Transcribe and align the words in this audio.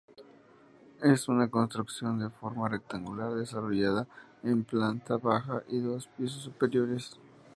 Es 1.03 1.27
una 1.29 1.51
construcción 1.51 2.17
de 2.17 2.31
forma 2.31 2.67
rectangular 2.67 3.35
desarrollada 3.35 4.07
en 4.41 4.63
planta 4.63 5.17
baja 5.17 5.61
y 5.67 5.77
dos 5.77 6.07
pisos 6.17 6.41
superiores. 6.41 7.19